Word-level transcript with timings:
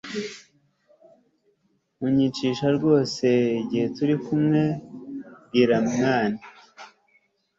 unyishisha 2.05 2.67
rwose 2.77 3.27
igihe 3.61 3.85
turikumwe 3.95 4.61
bwira 5.45 5.77
mwana 5.89 6.39